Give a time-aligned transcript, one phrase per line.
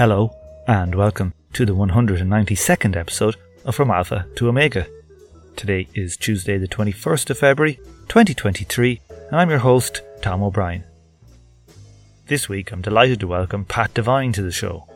[0.00, 0.34] Hello,
[0.66, 4.86] and welcome to the 192nd episode of From Alpha to Omega.
[5.56, 7.74] Today is Tuesday, the 21st of February,
[8.08, 10.84] 2023, and I'm your host, Tom O'Brien.
[12.28, 14.88] This week, I'm delighted to welcome Pat Devine to the show.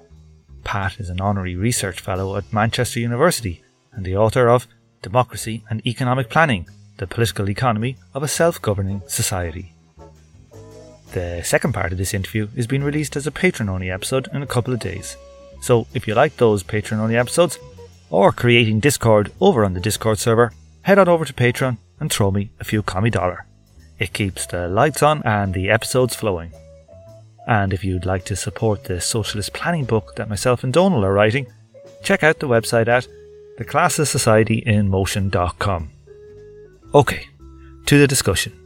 [0.65, 3.63] Pat is an honorary research fellow at Manchester University
[3.93, 4.67] and the author of
[5.03, 9.74] Democracy and Economic Planning The Political Economy of a Self Governing Society.
[11.15, 14.43] The second part of this interview is being released as a Patreon only episode in
[14.43, 15.17] a couple of days.
[15.63, 17.57] So if you like those Patreon only episodes,
[18.11, 22.33] or creating Discord over on the Discord server, head on over to Patreon and throw
[22.33, 23.47] me a few commie dollar.
[24.01, 26.51] It keeps the lights on and the episodes flowing.
[27.47, 31.13] And if you'd like to support the socialist planning book that myself and Donal are
[31.13, 31.47] writing,
[32.03, 33.07] check out the website at
[33.61, 35.91] theclasssocietyinmotion.com.
[36.93, 37.29] Okay,
[37.87, 38.64] to the discussion.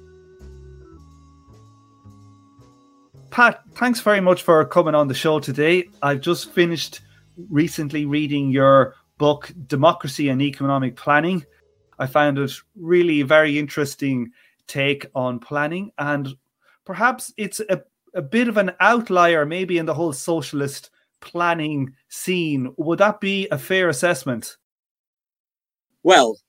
[3.39, 5.84] Pat, thanks very much for coming on the show today.
[6.03, 7.03] I've just finished
[7.48, 11.47] recently reading your book, Democracy and Economic Planning.
[12.00, 14.33] I found it really very interesting
[14.67, 16.34] take on planning, and
[16.84, 17.80] perhaps it's a,
[18.12, 22.75] a bit of an outlier, maybe in the whole socialist planning scene.
[22.77, 24.56] Would that be a fair assessment?
[26.02, 26.41] Well,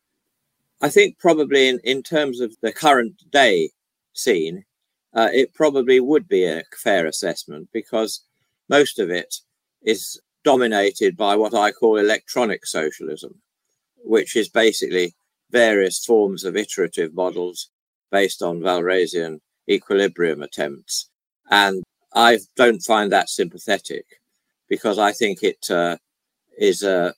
[0.82, 3.70] I think probably in, in terms of the current day
[4.14, 4.66] scene,
[5.14, 8.22] uh, it probably would be a fair assessment because
[8.70, 9.36] most of it
[9.82, 13.42] is dominated by what I call electronic socialism,
[14.04, 15.16] which is basically
[15.52, 17.70] various forms of iterative models
[18.12, 21.10] based on Walrasian equilibrium attempts.
[21.50, 24.06] And I don't find that sympathetic
[24.68, 25.98] because I think it uh,
[26.58, 27.14] is a,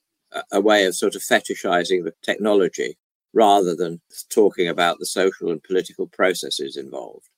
[0.52, 2.98] a way of sort of fetishizing the technology
[3.34, 7.30] rather than talking about the social and political processes involved.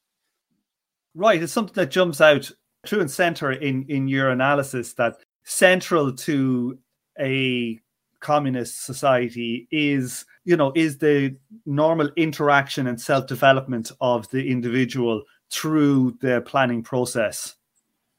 [1.16, 1.42] Right.
[1.42, 2.50] It's something that jumps out
[2.86, 6.78] true and center in, in your analysis that central to
[7.20, 7.80] a
[8.20, 11.36] communist society is, you know, is the
[11.66, 17.56] normal interaction and self-development of the individual through the planning process.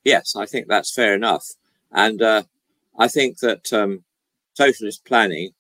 [0.05, 1.47] Yes, I think that's fair enough.
[1.93, 2.43] And uh,
[2.99, 4.05] I think that um,
[4.53, 5.51] socialist planning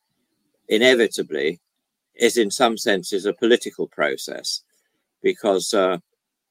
[0.68, 1.60] inevitably
[2.14, 4.62] is in some senses a political process
[5.22, 5.98] because uh,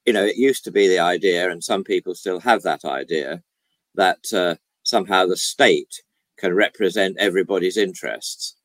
[0.06, 3.42] you know, it used to be the idea, and some people still have that idea,
[3.94, 6.02] that uh, somehow the state
[6.36, 8.56] can represent everybody's interests.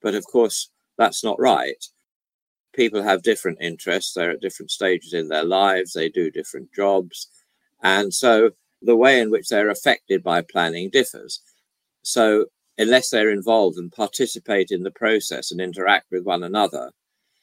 [0.00, 1.84] But of course, that's not right.
[2.74, 4.14] People have different interests.
[4.14, 5.92] They're at different stages in their lives.
[5.92, 7.28] They do different jobs.
[7.82, 8.50] And so
[8.82, 11.40] the way in which they're affected by planning differs.
[12.02, 12.46] So
[12.78, 16.90] unless they're involved and participate in the process and interact with one another,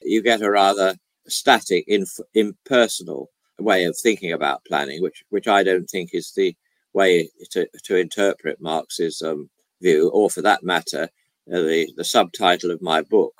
[0.00, 0.94] you get a rather
[1.26, 1.88] static,
[2.34, 6.56] impersonal way of thinking about planning, which which I don't think is the
[6.92, 9.50] way to, to interpret Marx's um,
[9.82, 11.04] view, or for that matter,
[11.52, 13.34] uh, the, the subtitle of my book,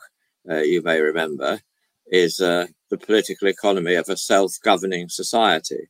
[0.50, 1.60] uh, you may remember,
[2.06, 5.88] is uh, The Political Economy of a Self-Governing Society.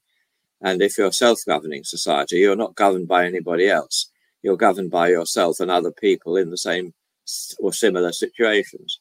[0.61, 4.11] And if you're a self-governing society, you're not governed by anybody else.
[4.43, 6.95] You're governed by yourself and other people in the same
[7.59, 9.01] or similar situations.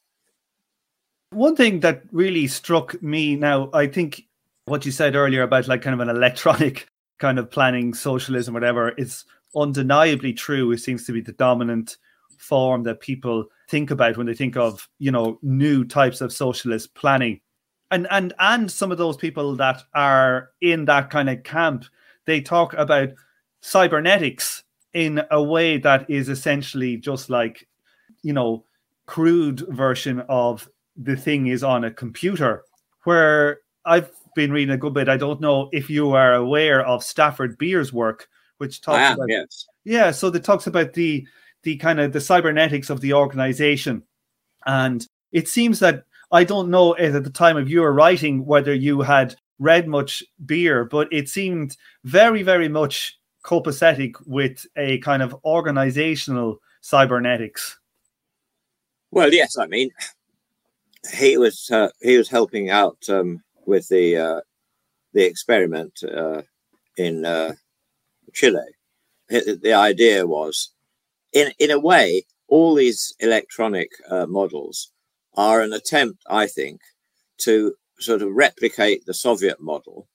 [1.32, 4.26] One thing that really struck me now, I think
[4.66, 6.88] what you said earlier about like kind of an electronic
[7.20, 9.26] kind of planning socialism, whatever, is
[9.56, 10.72] undeniably true.
[10.72, 11.98] It seems to be the dominant
[12.38, 16.94] form that people think about when they think of, you know, new types of socialist
[16.96, 17.40] planning.
[17.92, 21.86] And and and some of those people that are in that kind of camp,
[22.26, 23.10] they talk about
[23.62, 24.64] cybernetics
[24.94, 27.68] in a way that is essentially just like,
[28.24, 28.66] you know,
[29.06, 32.64] crude version of the thing is on a computer,
[33.04, 35.10] where I've been reading a good bit.
[35.10, 38.28] I don't know if you are aware of Stafford Beer's work,
[38.58, 39.66] which talks about yes.
[39.84, 41.28] yeah, so that talks about the
[41.64, 44.04] the kind of the cybernetics of the organization,
[44.66, 49.02] and it seems that I don't know at the time of your writing whether you
[49.02, 55.36] had read much Beer, but it seemed very very much copacetic with a kind of
[55.44, 57.78] organizational cybernetics.
[59.12, 59.92] Well, yes, I mean
[61.12, 64.42] he was uh, he was helping out um, with the uh,
[65.14, 66.42] the experiment uh,
[66.98, 67.54] in uh,
[68.34, 68.62] Chile.
[69.30, 70.70] The idea was,
[71.32, 74.92] in in a way, all these electronic uh, models
[75.36, 76.82] are an attempt, I think,
[77.40, 80.08] to sort of replicate the Soviet model,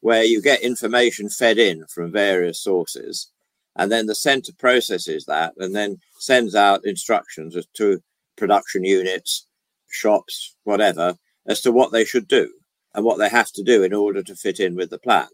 [0.00, 3.32] where you get information fed in from various sources,
[3.76, 8.00] and then the center processes that and then sends out instructions to
[8.36, 9.46] production units,
[9.90, 11.16] shops, whatever,
[11.46, 12.48] as to what they should do
[12.94, 15.28] and what they have to do in order to fit in with the plan.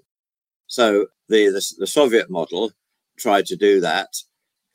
[0.66, 2.70] So the, the, the Soviet model
[3.18, 4.08] tried to do that.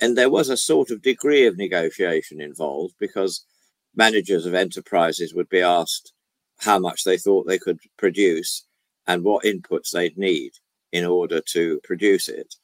[0.01, 3.45] And there was a sort of degree of negotiation involved because
[3.95, 6.13] managers of enterprises would be asked
[6.59, 8.65] how much they thought they could produce
[9.07, 10.51] and what inputs they'd need
[10.91, 12.55] in order to produce it.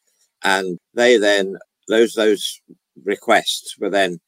[0.43, 1.57] And they then,
[1.87, 2.61] those, those
[3.03, 4.19] requests were then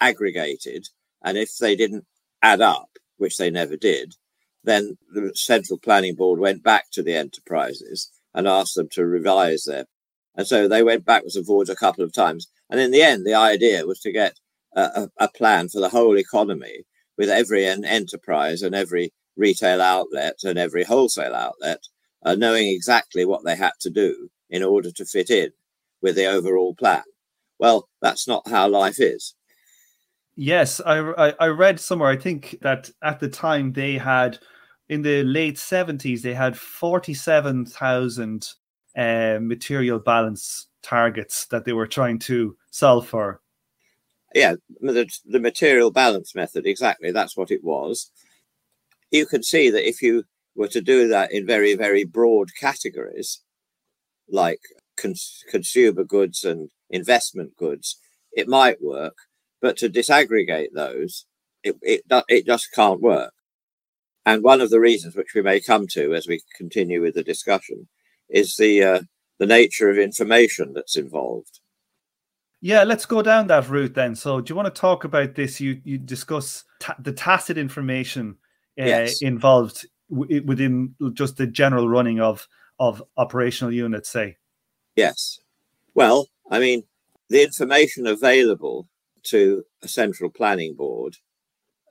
[0.00, 0.86] aggregated.
[1.22, 2.04] And if they didn't
[2.42, 4.14] add up, which they never did,
[4.64, 9.64] then the Central Planning Board went back to the enterprises and asked them to revise
[9.64, 9.86] their.
[10.36, 12.48] And so they went backwards and forwards a couple of times.
[12.70, 14.34] And in the end, the idea was to get
[14.74, 16.84] a, a plan for the whole economy
[17.16, 21.80] with every enterprise and every retail outlet and every wholesale outlet
[22.24, 25.50] uh, knowing exactly what they had to do in order to fit in
[26.02, 27.02] with the overall plan.
[27.58, 29.34] Well, that's not how life is.
[30.40, 32.08] Yes, I, I, I read somewhere.
[32.08, 34.38] I think that at the time they had,
[34.88, 38.48] in the late seventies, they had forty seven thousand
[38.96, 43.40] uh, material balance targets that they were trying to solve for.
[44.32, 47.10] Yeah, the, the material balance method exactly.
[47.10, 48.12] That's what it was.
[49.10, 50.22] You can see that if you
[50.54, 53.40] were to do that in very very broad categories,
[54.28, 54.60] like
[54.96, 57.98] cons- consumer goods and investment goods,
[58.30, 59.16] it might work
[59.60, 61.26] but to disaggregate those,
[61.62, 63.32] it, it, it just can't work.
[64.26, 67.22] And one of the reasons, which we may come to as we continue with the
[67.22, 67.88] discussion,
[68.28, 69.00] is the uh,
[69.38, 71.60] the nature of information that's involved.
[72.60, 74.14] Yeah, let's go down that route then.
[74.14, 75.60] So, do you want to talk about this?
[75.60, 78.36] You you discuss ta- the tacit information
[78.78, 79.22] uh, yes.
[79.22, 82.46] involved within just the general running of
[82.78, 84.10] of operational units.
[84.10, 84.36] Say,
[84.96, 85.38] yes.
[85.94, 86.82] Well, I mean,
[87.30, 88.88] the information available
[89.24, 91.16] to a central planning board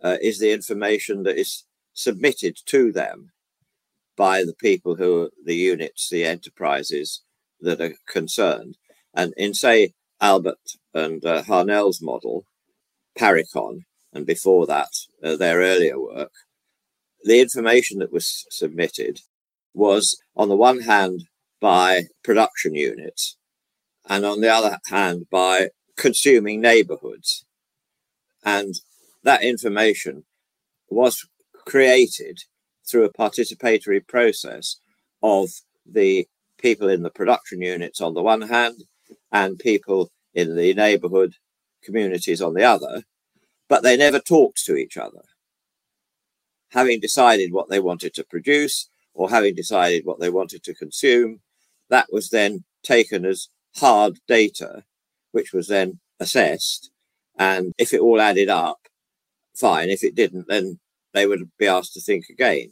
[0.03, 1.63] uh, is the information that is
[1.93, 3.31] submitted to them
[4.15, 7.21] by the people who are the units, the enterprises
[7.61, 8.77] that are concerned.
[9.13, 12.45] And in, say, Albert and uh, Hahnel's model,
[13.17, 13.81] Parecon,
[14.13, 14.89] and before that,
[15.23, 16.31] uh, their earlier work,
[17.23, 19.21] the information that was submitted
[19.73, 21.25] was, on the one hand,
[21.59, 23.37] by production units,
[24.07, 27.45] and on the other hand, by consuming neighborhoods.
[28.45, 28.75] And
[29.23, 30.23] that information
[30.89, 31.27] was
[31.65, 32.39] created
[32.89, 34.77] through a participatory process
[35.21, 35.49] of
[35.85, 36.27] the
[36.57, 38.83] people in the production units on the one hand
[39.31, 41.33] and people in the neighborhood
[41.83, 43.03] communities on the other,
[43.67, 45.23] but they never talked to each other.
[46.71, 51.39] Having decided what they wanted to produce or having decided what they wanted to consume,
[51.89, 54.83] that was then taken as hard data
[55.37, 56.89] which was then assessed.
[57.37, 58.79] And if it all added up,
[59.55, 59.89] fine.
[59.89, 60.79] If it didn't, then
[61.13, 62.71] they would be asked to think again.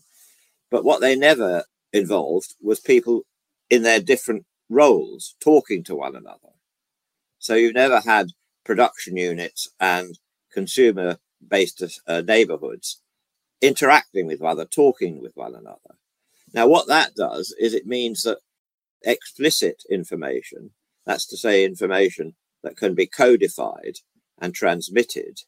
[0.71, 1.63] But what they never
[1.93, 3.21] involved was people
[3.69, 6.53] in their different roles talking to one another.
[7.37, 8.29] So you've never had
[8.63, 10.17] production units and
[10.51, 12.99] consumer based uh, neighborhoods
[13.61, 15.93] interacting with one another, talking with one another.
[16.51, 18.39] Now, what that does is it means that
[19.03, 20.71] explicit information,
[21.05, 22.33] that's to say, information
[22.65, 23.99] that can be codified
[24.41, 25.41] and transmitted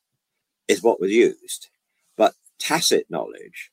[0.67, 1.67] is what was used.
[2.15, 3.71] But tacit knowledge,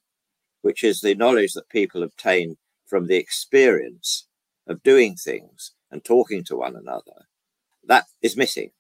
[0.63, 4.27] which is the knowledge that people obtain from the experience
[4.67, 7.27] of doing things and talking to one another,
[7.86, 8.70] that is missing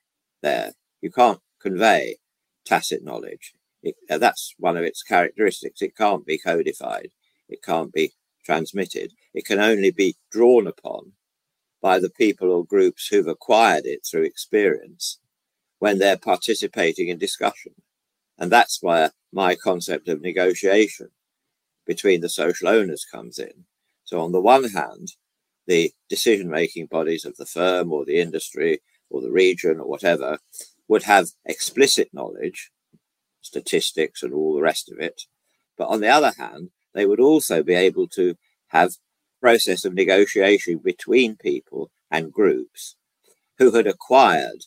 [0.42, 0.72] there.
[1.02, 2.16] You can't convey
[2.64, 3.52] tacit knowledge.
[3.82, 5.82] It, uh, that's one of its characteristics.
[5.82, 7.10] It can't be codified.
[7.50, 8.12] It can't be
[8.46, 9.12] transmitted.
[9.34, 11.12] It can only be drawn upon
[11.84, 15.18] by the people or groups who've acquired it through experience
[15.80, 17.74] when they're participating in discussion.
[18.38, 21.10] And that's where my concept of negotiation
[21.86, 23.66] between the social owners comes in.
[24.04, 25.08] So, on the one hand,
[25.66, 30.38] the decision making bodies of the firm or the industry or the region or whatever
[30.88, 32.70] would have explicit knowledge,
[33.42, 35.20] statistics, and all the rest of it.
[35.76, 38.36] But on the other hand, they would also be able to
[38.68, 38.94] have
[39.44, 42.96] process of negotiation between people and groups
[43.58, 44.64] who had acquired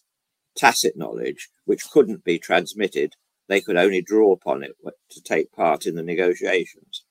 [0.55, 3.15] tacit knowledge which couldn't be transmitted.
[3.47, 4.73] They could only draw upon it
[5.09, 7.03] to take part in the negotiations.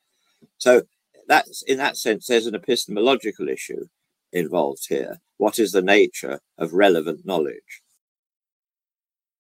[0.59, 0.83] So
[1.27, 3.87] that's in that sense, there's an epistemological issue
[4.33, 5.19] involved here.
[5.39, 7.83] What is the nature of relevant knowledge?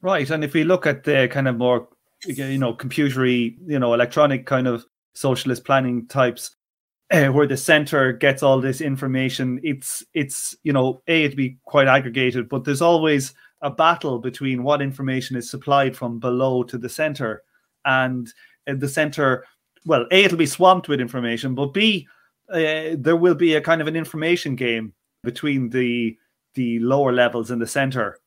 [0.02, 1.86] Right, and if we look at the kind of more,
[2.26, 6.55] you know, computery, you know, electronic kind of socialist planning types,
[7.10, 11.56] uh, where the center gets all this information it's it's you know a it be
[11.64, 16.76] quite aggregated but there's always a battle between what information is supplied from below to
[16.78, 17.42] the center
[17.84, 18.32] and
[18.68, 19.44] uh, the center
[19.84, 22.06] well a it'll be swamped with information but b
[22.52, 24.92] uh, there will be a kind of an information game
[25.24, 26.16] between the
[26.54, 28.18] the lower levels in the center.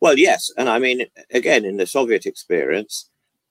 [0.00, 0.50] Well, yes.
[0.56, 3.08] And I mean, again, in the Soviet experience,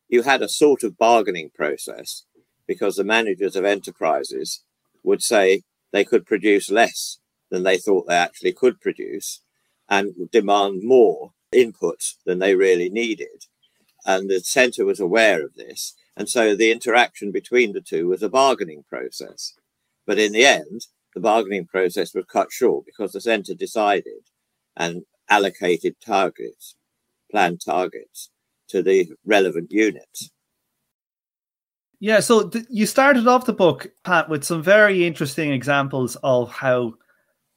[0.10, 2.24] you had a sort of bargaining process
[2.72, 4.64] because the managers of enterprises
[5.04, 5.62] would say
[5.92, 9.42] they could produce less than they thought they actually could produce
[9.90, 13.44] and demand more input than they really needed.
[14.06, 15.96] And the center was aware of this.
[16.16, 19.54] And so the interaction between the two was a bargaining process.
[20.08, 24.30] But in the end, the bargaining process was cut short because the centre decided
[24.78, 26.78] and allocated targets,
[27.30, 28.30] planned targets
[28.70, 30.32] to the relevant units.
[32.02, 36.52] Yeah, so th- you started off the book, Pat, with some very interesting examples of
[36.52, 36.96] how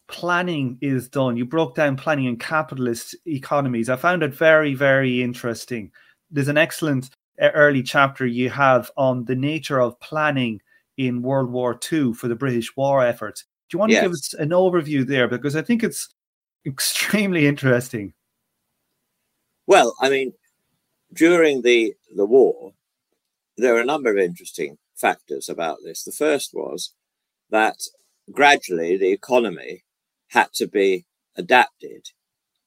[0.06, 1.38] planning is done.
[1.38, 3.88] You broke down planning in capitalist economies.
[3.88, 5.90] I found it very, very interesting.
[6.30, 7.08] There's an excellent
[7.40, 10.60] early chapter you have on the nature of planning
[10.98, 13.42] in World War II for the British war effort.
[13.70, 15.26] Do you want to give us an overview there?
[15.26, 16.10] Because I think it's
[16.66, 18.12] extremely interesting.
[19.66, 20.34] Well, I mean,
[21.14, 22.74] during the, the war,
[23.56, 26.02] there are a number of interesting factors about this.
[26.02, 26.92] The first was
[27.50, 27.76] that
[28.30, 29.84] gradually the economy
[30.28, 31.06] had to be
[31.37, 32.08] adapted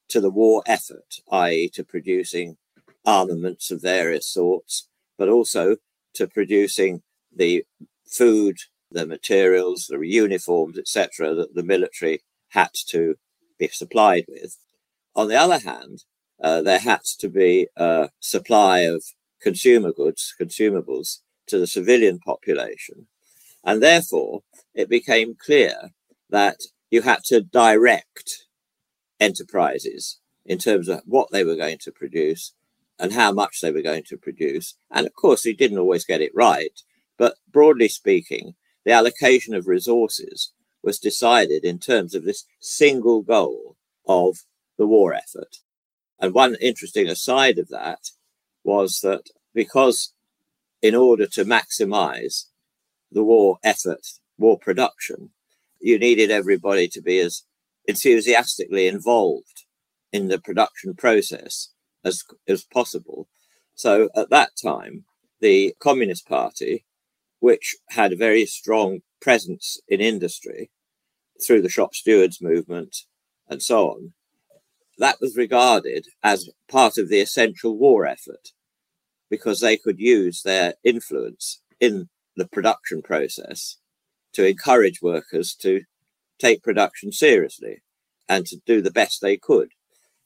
[0.10, 2.58] to the war effort, i.e., to producing
[3.06, 5.78] armaments of various sorts, but also
[6.14, 7.02] to producing
[7.36, 7.66] the
[8.06, 8.58] food,
[8.92, 13.16] the materials, the uniforms, etc., that the military had to
[13.60, 14.58] be supplied with.
[15.16, 16.04] On the other hand,
[16.42, 19.04] uh, there had to be a supply of
[19.42, 23.08] consumer goods, consumables to the civilian population.
[23.64, 24.42] And therefore,
[24.74, 25.92] it became clear
[26.30, 26.58] that
[26.90, 28.46] you had to direct
[29.20, 32.54] enterprises in terms of what they were going to produce
[33.00, 34.76] and how much they were going to produce.
[34.92, 36.80] And of course, you didn't always get it right.
[37.18, 40.54] But broadly speaking, the allocation of resources
[40.84, 43.76] was decided in terms of this single goal
[44.08, 44.38] of
[44.78, 45.58] the war effort.
[46.20, 48.12] And one interesting aside of that
[48.68, 49.24] was that
[49.56, 50.14] because
[50.82, 52.44] in order to maximize
[53.12, 54.06] the war effort,
[54.38, 55.30] war production,
[55.80, 57.44] you needed everybody to be as
[57.88, 59.64] enthusiastically involved
[60.12, 61.70] in the production process
[62.04, 63.30] as, as possible.
[63.74, 65.06] So at that time,
[65.40, 66.86] the Communist Party,
[67.40, 70.70] which had a very strong presence in industry
[71.46, 72.98] through the shop stewards movement
[73.48, 74.14] and so on,
[74.98, 78.52] that was regarded as part of the essential war effort
[79.30, 83.78] because they could use their influence in the production process
[84.34, 85.82] to encourage workers to
[86.40, 87.82] take production seriously
[88.30, 89.70] and to do the best they could.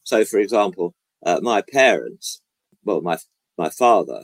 [0.03, 0.93] So, for example,
[1.25, 2.41] uh, my parents,
[2.83, 3.17] well, my
[3.57, 4.23] my father,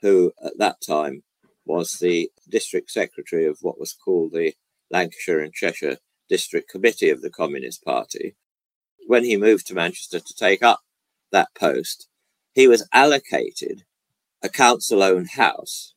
[0.00, 1.22] who at that time
[1.66, 4.54] was the district secretary of what was called the
[4.90, 8.34] Lancashire and Cheshire District Committee of the Communist Party,
[9.06, 10.80] when he moved to Manchester to take up
[11.32, 12.08] that post,
[12.54, 13.84] he was allocated
[14.42, 15.94] a council owned house.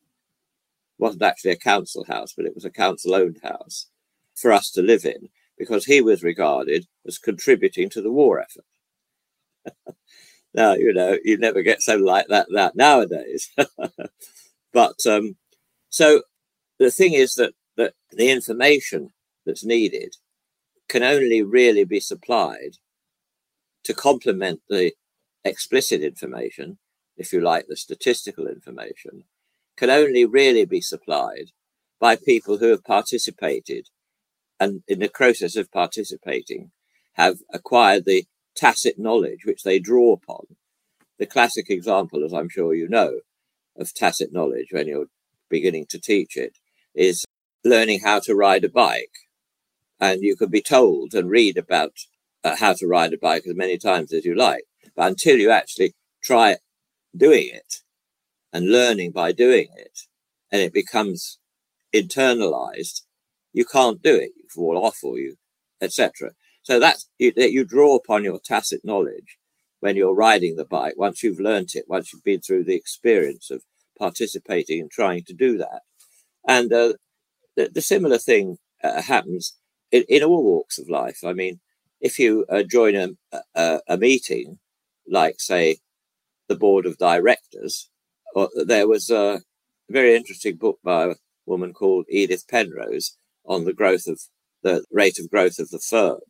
[0.98, 3.86] It wasn't actually a council house, but it was a council owned house
[4.34, 9.96] for us to live in because he was regarded as contributing to the war effort.
[10.54, 13.48] now, you know, you never get something like that, that nowadays.
[14.72, 15.36] but um,
[15.88, 16.22] so
[16.78, 19.10] the thing is that, that the information
[19.46, 20.16] that's needed
[20.88, 22.76] can only really be supplied
[23.84, 24.92] to complement the
[25.44, 26.78] explicit information,
[27.16, 29.24] if you like, the statistical information,
[29.76, 31.50] can only really be supplied
[32.00, 33.88] by people who have participated
[34.58, 36.70] and in the process of participating
[37.14, 40.46] have acquired the tacit knowledge which they draw upon.
[41.18, 43.20] The classic example, as I'm sure you know,
[43.76, 45.06] of tacit knowledge when you're
[45.48, 46.58] beginning to teach it
[46.94, 47.24] is
[47.64, 49.12] learning how to ride a bike.
[50.00, 51.92] And you can be told and read about
[52.44, 54.64] uh, how to ride a bike as many times as you like.
[54.96, 56.56] But until you actually try
[57.16, 57.80] doing it
[58.52, 60.00] and learning by doing it,
[60.50, 61.38] and it becomes
[61.94, 63.02] internalized,
[63.52, 64.32] you can't do it.
[64.36, 65.36] You fall off or you,
[65.80, 66.32] etc.
[66.62, 69.38] So that's you, you draw upon your tacit knowledge
[69.80, 70.94] when you're riding the bike.
[70.96, 73.62] Once you've learnt it, once you've been through the experience of
[73.98, 75.82] participating and trying to do that,
[76.46, 76.94] and uh,
[77.56, 79.56] the, the, similar thing uh, happens
[79.90, 81.20] in, in all walks of life.
[81.24, 81.60] I mean,
[82.00, 83.08] if you uh, join a,
[83.54, 84.58] a, a, meeting,
[85.08, 85.78] like say
[86.52, 87.88] the board of directors,
[88.66, 89.40] there was a
[89.88, 91.14] very interesting book by a
[91.46, 93.16] woman called Edith Penrose
[93.46, 94.20] on the growth of
[94.62, 96.20] the rate of growth of the firm,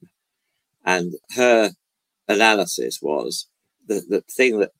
[0.85, 1.73] and her
[2.29, 3.49] analysis was
[3.87, 4.71] the, the thing that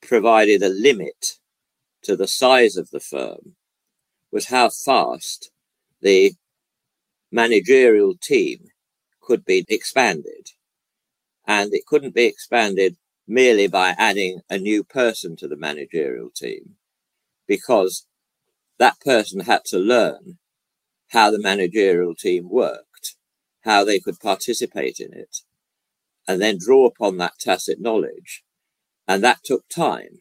[0.00, 1.38] provided a limit
[2.02, 3.54] to the size of the firm
[4.32, 5.50] was how fast
[6.00, 6.32] the
[7.30, 8.58] managerial team
[9.20, 10.48] could be expanded.
[11.46, 16.76] And it couldn't be expanded merely by adding a new person to the managerial team,
[17.46, 18.06] because
[18.78, 20.38] that person had to learn
[21.10, 23.16] how the managerial team worked,
[23.64, 25.38] how they could participate in it,
[26.26, 28.42] and then draw upon that tacit knowledge.
[29.06, 30.20] And that took time.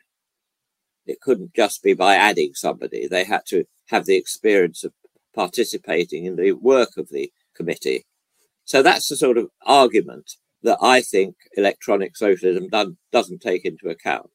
[1.05, 3.07] It couldn't just be by adding somebody.
[3.07, 4.93] They had to have the experience of
[5.33, 8.05] participating in the work of the committee.
[8.65, 13.89] So that's the sort of argument that I think electronic socialism done, doesn't take into
[13.89, 14.29] account.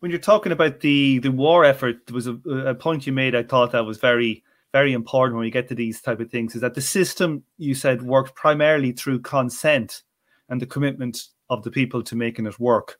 [0.00, 3.34] When you're talking about the, the war effort, there was a, a point you made
[3.34, 6.54] I thought that was very very important when we get to these type of things
[6.54, 10.02] is that the system you said worked primarily through consent
[10.48, 12.98] and the commitment of the people to making it work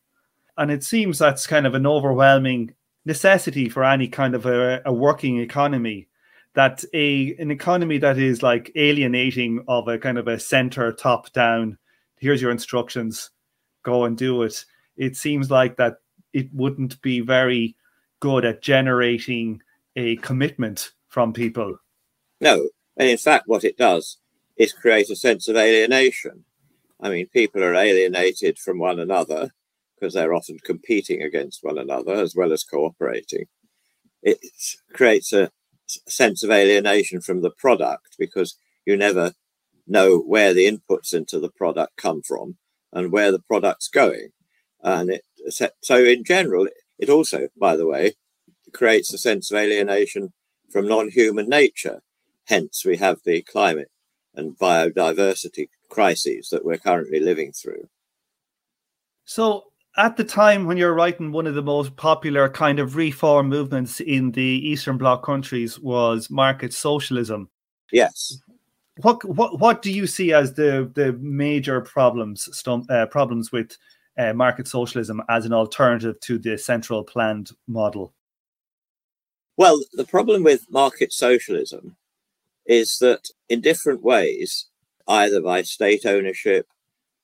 [0.56, 2.72] and it seems that's kind of an overwhelming
[3.04, 6.08] necessity for any kind of a, a working economy
[6.54, 11.32] that a an economy that is like alienating of a kind of a center top
[11.32, 11.78] down
[12.20, 13.30] here's your instructions
[13.82, 14.64] go and do it
[14.98, 15.98] it seems like that
[16.32, 17.76] it wouldn't be very
[18.20, 19.62] good at generating
[19.96, 21.78] a commitment from people.
[22.40, 24.18] No, and in fact, what it does
[24.56, 26.44] is create a sense of alienation.
[27.00, 29.50] I mean, people are alienated from one another
[29.94, 33.46] because they're often competing against one another as well as cooperating.
[34.22, 34.38] It
[34.92, 35.50] creates a
[35.86, 39.32] sense of alienation from the product because you never
[39.88, 42.56] know where the inputs into the product come from
[42.92, 44.30] and where the product's going.
[44.82, 45.24] And it,
[45.80, 46.68] so, in general,
[46.98, 48.14] it also, by the way,
[48.72, 50.32] creates a sense of alienation
[50.70, 52.00] from non-human nature.
[52.46, 53.90] Hence, we have the climate
[54.34, 57.88] and biodiversity crises that we're currently living through.
[59.24, 59.64] So,
[59.96, 64.00] at the time when you're writing, one of the most popular kind of reform movements
[64.00, 67.50] in the Eastern Bloc countries was market socialism.
[67.90, 68.38] Yes.
[69.02, 73.76] What what what do you see as the the major problems uh, problems with
[74.18, 78.12] uh, market socialism as an alternative to the central planned model?
[79.56, 81.96] Well, the problem with market socialism
[82.66, 84.66] is that in different ways,
[85.06, 86.66] either by state ownership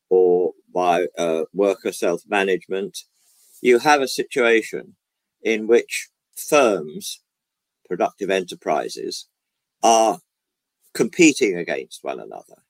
[0.09, 2.99] or by uh, worker self management,
[3.61, 4.95] you have a situation
[5.43, 7.21] in which firms,
[7.89, 9.27] productive enterprises,
[9.83, 10.19] are
[10.95, 12.63] competing against one another.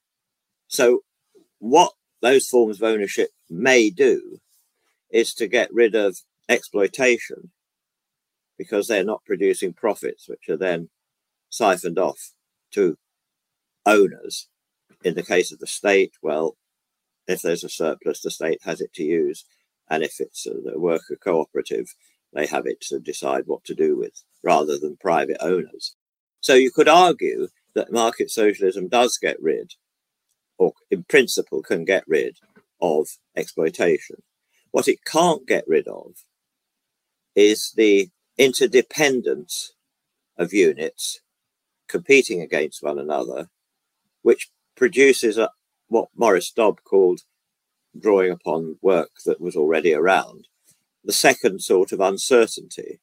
[0.67, 1.03] So,
[1.59, 4.39] what those forms of ownership may do
[5.11, 6.17] is to get rid of
[6.49, 7.51] exploitation
[8.57, 10.89] because they're not producing profits, which are then
[11.49, 12.31] siphoned off
[12.71, 12.97] to
[13.85, 14.47] owners.
[15.03, 16.57] In the case of the state, well,
[17.27, 19.45] if there's a surplus, the state has it to use.
[19.89, 21.93] And if it's a, worker cooperative,
[22.33, 25.95] they have it to decide what to do with rather than private owners.
[26.39, 29.73] So you could argue that market socialism does get rid,
[30.57, 32.37] or in principle can get rid
[32.81, 34.17] of exploitation.
[34.71, 36.15] What it can't get rid of
[37.35, 39.73] is the interdependence
[40.37, 41.21] of units
[41.87, 43.49] competing against one another,
[44.21, 45.49] which produces a,
[45.87, 47.21] what Maurice Dobb called
[47.97, 50.47] drawing upon work that was already around.
[51.03, 52.99] The second sort of uncertainty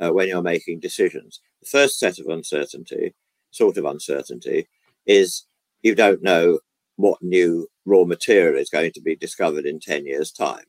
[0.00, 1.40] uh, when you're making decisions.
[1.60, 3.14] The first set of uncertainty,
[3.52, 4.68] sort of uncertainty,
[5.06, 5.46] is
[5.82, 6.58] you don't know
[6.96, 10.64] what new raw material is going to be discovered in 10 years' time.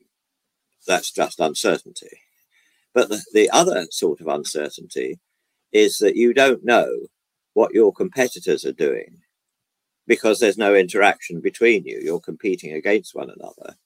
[0.86, 2.20] That's just uncertainty.
[2.92, 5.18] But the, the other sort of uncertainty
[5.72, 6.88] is that you don't know
[7.54, 9.18] what your competitors are doing
[10.06, 12.00] because there's no interaction between you.
[12.02, 13.76] You're competing against one another.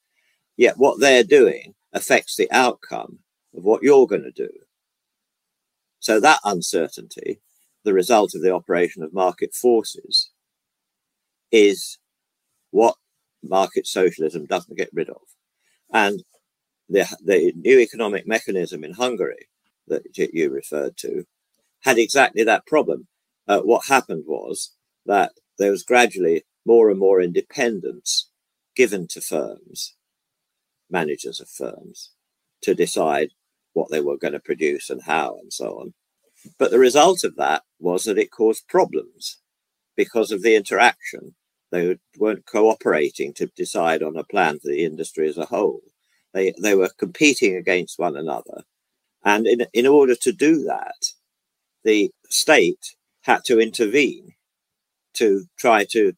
[0.57, 3.21] Yet what they're doing affects the outcome
[3.57, 4.51] of what you're going to do.
[6.01, 7.41] So that uncertainty,
[7.89, 10.31] the result of the operation of market forces,
[11.51, 11.97] is
[12.71, 12.97] what
[13.43, 15.23] market socialism doesn't get rid of.
[15.91, 16.23] And
[16.91, 19.49] the, the new economic mechanism in Hungary
[19.87, 20.03] that
[20.35, 21.25] you referred to
[21.81, 23.07] had exactly that problem.
[23.47, 24.75] Uh, what happened was
[25.07, 28.29] that there was gradually more and more independence
[28.77, 29.95] given to firms,
[30.91, 32.11] managers of firms,
[32.61, 33.31] to decide
[33.73, 35.95] what they were going to produce and how and so on.
[36.59, 39.39] But the result of that was that it caused problems
[39.97, 41.35] because of the interaction.
[41.71, 45.83] They weren't cooperating to decide on a plan for the industry as a whole.
[46.33, 48.63] They, they were competing against one another.
[49.25, 51.13] And in, in order to do that,
[51.85, 54.35] the state had to intervene
[55.15, 56.13] to try to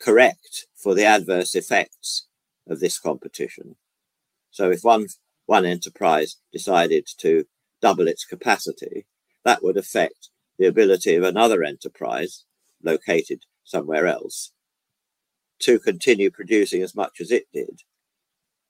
[0.00, 2.26] correct for the adverse effects
[2.68, 3.76] of this competition.
[4.50, 5.06] So if one,
[5.46, 7.44] one enterprise decided to
[7.82, 9.06] double its capacity,
[9.44, 12.44] that would affect the ability of another enterprise
[12.82, 14.52] located somewhere else
[15.60, 17.80] to continue producing as much as it did.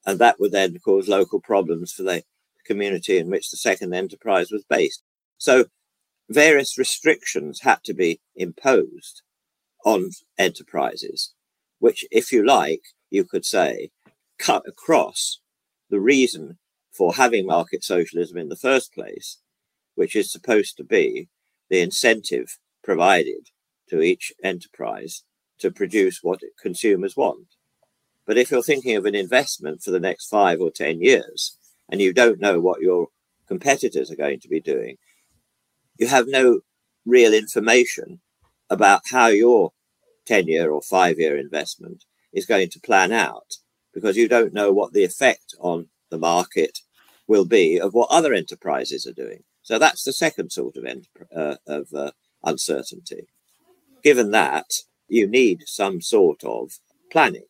[0.07, 2.23] And that would then cause local problems for the
[2.65, 5.03] community in which the second enterprise was based.
[5.39, 5.67] So
[6.29, 9.23] various restrictions had to be imposed
[9.85, 11.33] on enterprises,
[11.79, 13.91] which, if you like, you could say
[14.39, 15.41] cut across
[15.91, 16.59] the reason
[16.93, 19.39] for having market socialism in the first place,
[19.94, 21.29] which is supposed to be
[21.68, 23.48] the incentive provided
[23.88, 25.22] to each enterprise
[25.59, 27.46] to produce what consumers want.
[28.26, 31.57] But if you're thinking of an investment for the next five or 10 years
[31.88, 33.09] and you don't know what your
[33.46, 34.96] competitors are going to be doing,
[35.98, 36.61] you have no
[37.05, 38.20] real information
[38.70, 39.72] about how your
[40.26, 43.57] 10 year or five year investment is going to plan out
[43.92, 46.79] because you don't know what the effect on the market
[47.26, 49.42] will be of what other enterprises are doing.
[49.71, 50.85] So that's the second sort of,
[51.33, 52.11] uh, of uh,
[52.43, 53.29] uncertainty.
[54.03, 54.69] Given that,
[55.07, 57.47] you need some sort of planning,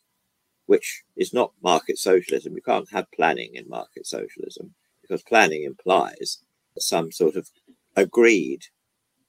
[0.66, 2.54] which is not market socialism.
[2.54, 6.42] You can't have planning in market socialism because planning implies
[6.78, 7.48] some sort of
[7.96, 8.66] agreed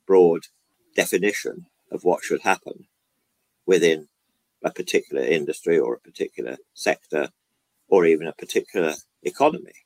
[0.06, 0.48] broad
[0.94, 2.88] definition of what should happen
[3.66, 4.10] within
[4.66, 7.30] a particular industry or a particular sector
[7.88, 9.86] or even a particular economy.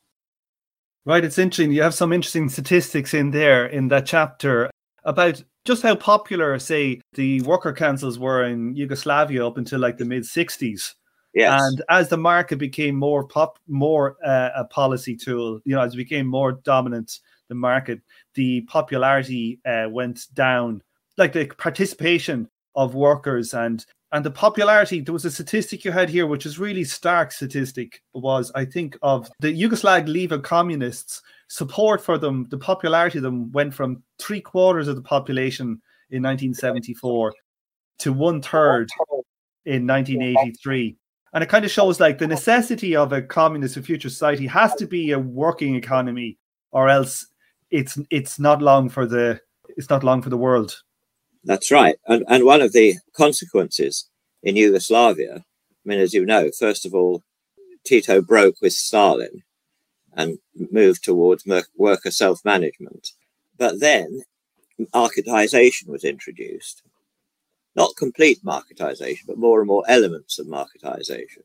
[1.06, 1.72] Right, it's interesting.
[1.72, 4.72] You have some interesting statistics in there in that chapter
[5.04, 10.06] about just how popular, say, the worker councils were in Yugoslavia up until like the
[10.06, 10.94] mid 60s.
[11.36, 11.62] Yes.
[11.62, 15.94] And as the market became more pop, more uh, a policy tool, you know, as
[15.94, 18.02] it became more dominant, the market,
[18.34, 20.82] the popularity uh, went down.
[21.18, 26.10] Like the participation of workers and and the popularity there was a statistic you had
[26.10, 32.02] here which is really stark statistic was i think of the yugoslav of communists support
[32.02, 37.34] for them the popularity of them went from three quarters of the population in 1974
[38.00, 38.89] to one third
[39.65, 40.96] in 1983
[41.34, 44.88] and it kind of shows like the necessity of a communist future society has to
[44.88, 46.38] be a working economy
[46.72, 47.28] or else
[47.72, 49.39] it's it's not long for the
[49.78, 50.82] it's not long for the world
[51.45, 51.95] that's right.
[52.08, 54.10] And, and one of the consequences
[54.43, 57.23] in Yugoslavia, I mean, as you know, first of all,
[57.86, 59.43] Tito broke with Stalin
[60.13, 60.39] and
[60.71, 61.45] moved towards
[61.77, 63.12] worker self management.
[63.58, 64.21] But then
[64.93, 66.81] marketization was introduced.
[67.75, 71.43] Not complete marketization, but more and more elements of marketization.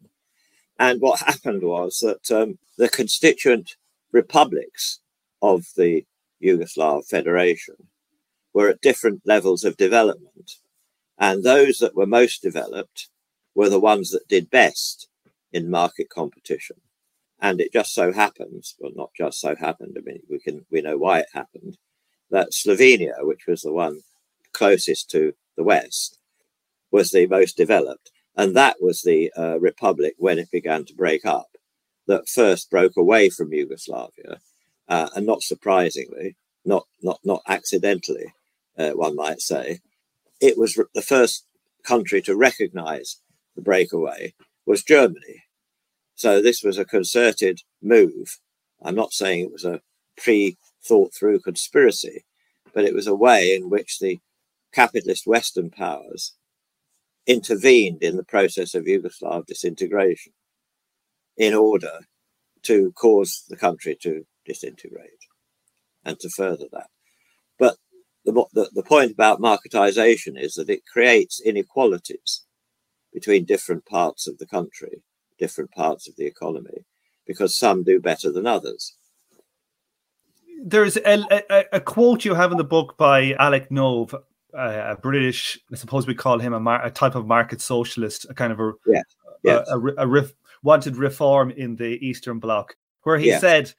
[0.78, 3.76] And what happened was that um, the constituent
[4.12, 5.00] republics
[5.42, 6.06] of the
[6.42, 7.74] Yugoslav Federation
[8.52, 10.52] were at different levels of development.
[11.18, 13.08] And those that were most developed
[13.54, 15.08] were the ones that did best
[15.52, 16.76] in market competition.
[17.40, 20.82] And it just so happens, well, not just so happened, I mean, we can, we
[20.82, 21.78] know why it happened,
[22.30, 24.00] that Slovenia, which was the one
[24.52, 26.18] closest to the West,
[26.90, 28.10] was the most developed.
[28.36, 31.48] And that was the uh, republic when it began to break up
[32.06, 34.40] that first broke away from Yugoslavia.
[34.88, 38.34] Uh, and not surprisingly, not, not, not accidentally,
[38.80, 39.80] uh, one might say,
[40.40, 41.46] it was the first
[41.84, 43.16] country to recognize
[43.56, 44.34] the breakaway
[44.66, 45.44] was Germany.
[46.14, 48.38] So this was a concerted move.
[48.82, 49.80] I'm not saying it was a
[50.16, 52.24] pre thought through conspiracy,
[52.74, 54.18] but it was a way in which the
[54.72, 56.34] capitalist Western powers
[57.26, 60.32] intervened in the process of Yugoslav disintegration
[61.36, 62.00] in order
[62.62, 65.26] to cause the country to disintegrate
[66.04, 66.88] and to further that
[68.30, 72.42] the, the, the point about marketization is that it creates inequalities
[73.12, 75.02] between different parts of the country,
[75.38, 76.84] different parts of the economy,
[77.26, 78.94] because some do better than others.
[80.62, 84.14] There's a, a, a quote you have in the book by Alec Nove,
[84.52, 88.34] a British, I suppose we call him a, mar- a, type of market socialist, a
[88.34, 89.04] kind of a, yes.
[89.68, 93.72] a, a, ref- wanted reform in the Eastern Bloc, where he said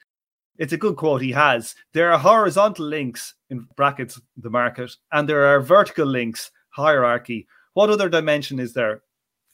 [0.58, 1.74] it's a good quote he has.
[1.92, 7.46] There are horizontal links in brackets the market, and there are vertical links hierarchy.
[7.74, 9.02] What other dimension is there?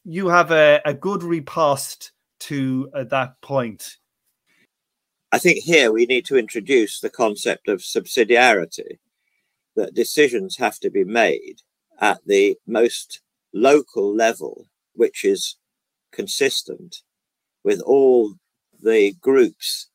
[0.04, 3.96] You have a, a good repost to uh, that point.
[5.30, 8.98] I think here we need to introduce the concept of subsidiarity,
[9.76, 11.62] that decisions have to be made
[12.00, 13.20] at the most
[13.54, 15.56] local level, which is
[16.12, 17.02] consistent
[17.62, 18.34] with all
[18.82, 19.88] the groups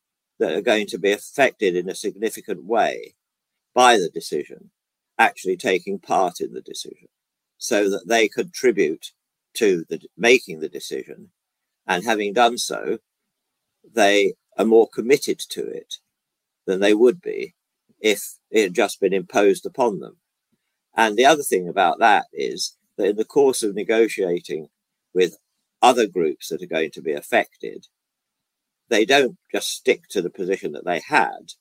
[0.43, 3.15] that are going to be affected in a significant way
[3.73, 4.71] by the decision
[5.17, 7.08] actually taking part in the decision
[7.58, 9.12] so that they contribute
[9.53, 11.29] to the making the decision.
[11.88, 12.97] And having done so
[13.95, 15.95] they are more committed to it
[16.65, 17.56] than they would be
[18.01, 20.17] if it had just been imposed upon them.
[20.93, 24.67] And the other thing about that is that in the course of negotiating
[25.13, 25.38] with
[25.82, 27.88] other groups that are going to be affected,
[28.93, 31.53] they don't just stick to the position that they had,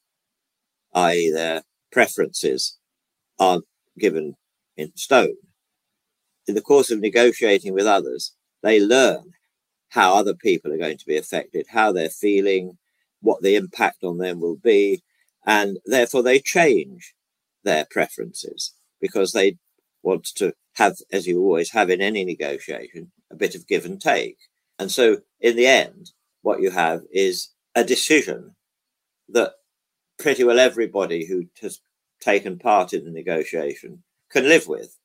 [0.93, 2.77] i.e., their preferences
[3.39, 3.65] aren't
[3.99, 4.35] given
[4.77, 5.37] in stone.
[6.47, 9.33] In the course of negotiating with others, they learn
[9.89, 12.77] how other people are going to be affected, how they're feeling,
[13.23, 15.03] what the impact on them will be,
[15.47, 17.15] and therefore they change
[17.65, 19.57] their preferences because they
[20.03, 24.03] want to have, as you always have in any negotiation, a bit of give and
[24.03, 24.37] take.
[24.79, 26.11] And so, in the end,
[26.43, 28.55] what you have is a decision
[29.29, 29.55] that
[30.19, 31.81] pretty well everybody who has
[32.21, 34.97] taken part in the negotiation can live with.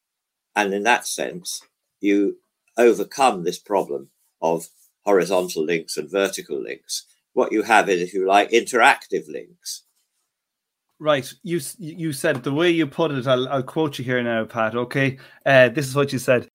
[0.56, 1.62] And in that sense,
[2.02, 2.38] you
[2.78, 4.10] overcome this problem
[4.42, 4.68] of
[5.06, 7.06] horizontal links and vertical links.
[7.34, 9.84] What you have is, if you like, interactive links.
[11.00, 11.32] Right.
[11.44, 13.28] You you said the way you put it.
[13.28, 14.76] I'll, I'll quote you here now, Pat.
[14.76, 15.18] Okay.
[15.46, 16.48] Uh, this is what you said.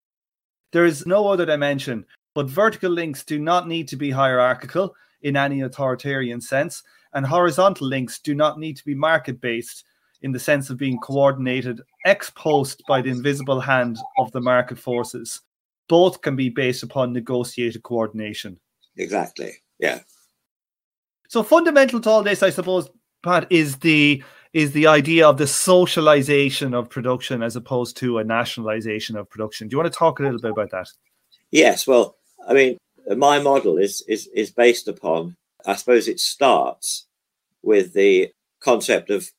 [0.72, 5.36] There is no other dimension, but vertical links do not need to be hierarchical in
[5.36, 6.82] any authoritarian sense,
[7.14, 9.84] and horizontal links do not need to be market based
[10.22, 14.78] in the sense of being coordinated ex post by the invisible hand of the market
[14.78, 15.40] forces.
[15.88, 18.58] Both can be based upon negotiated coordination.
[18.96, 19.54] Exactly.
[19.78, 20.00] Yeah.
[21.28, 22.88] So fundamental to all this, I suppose,
[23.22, 28.24] Pat, is the is the idea of the socialization of production as opposed to a
[28.24, 29.66] nationalization of production.
[29.66, 30.88] Do you want to talk a little bit about that?
[31.50, 31.86] Yes.
[31.86, 32.16] Well,
[32.48, 32.78] I mean,
[33.16, 35.36] my model is is is based upon.
[35.66, 37.06] I suppose it starts
[37.62, 39.30] with the concept of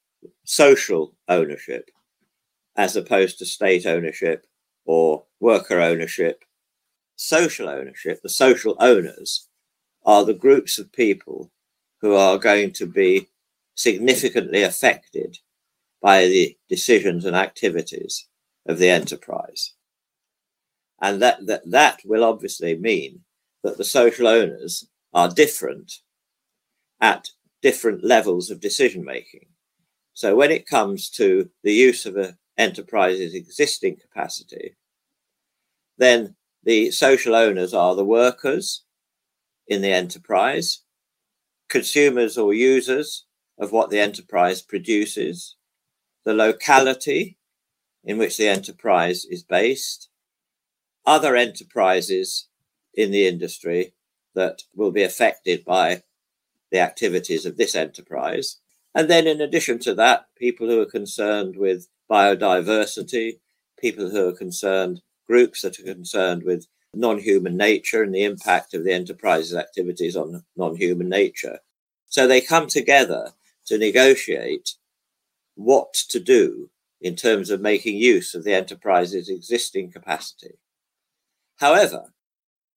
[0.45, 1.89] social ownership
[2.75, 4.45] as opposed to state ownership
[4.85, 6.43] or worker ownership.
[7.15, 9.47] Social ownership, the social owners,
[10.05, 11.51] are the groups of people
[12.01, 13.27] who are going to be
[13.75, 15.37] significantly affected
[16.01, 18.27] by the decisions and activities
[18.65, 19.73] of the enterprise.
[21.03, 23.19] And that, that, that will obviously mean
[23.61, 25.99] that the social owners are different
[27.01, 27.29] at
[27.61, 29.47] different levels of decision making.
[30.13, 34.77] So when it comes to the use of an enterprise's existing capacity,
[35.97, 38.83] then the social owners are the workers
[39.67, 40.83] in the enterprise,
[41.67, 43.25] consumers or users
[43.59, 45.57] of what the enterprise produces,
[46.23, 47.37] the locality
[48.05, 50.07] in which the enterprise is based,
[51.05, 52.47] other enterprises
[52.93, 53.93] in the industry
[54.35, 56.03] that will be affected by
[56.71, 58.57] the activities of this enterprise.
[58.95, 63.39] And then, in addition to that, people who are concerned with biodiversity,
[63.79, 68.73] people who are concerned, groups that are concerned with non human nature and the impact
[68.73, 71.59] of the enterprise's activities on non human nature.
[72.05, 73.31] So they come together
[73.65, 74.75] to negotiate
[75.55, 76.69] what to do
[77.01, 80.57] in terms of making use of the enterprise's existing capacity.
[81.63, 82.13] However,